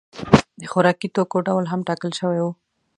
د 0.59 0.61
خوراکي 0.71 1.07
توکو 1.15 1.37
ډول 1.47 1.65
هم 1.71 1.79
ټاکل 1.87 2.11
شوی 2.19 2.39
و. 2.41 2.47